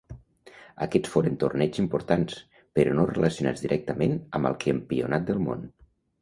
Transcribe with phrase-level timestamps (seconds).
[0.85, 2.39] Aquests foren torneigs importants,
[2.79, 5.63] però no relacionats directament amb el Campionat del món.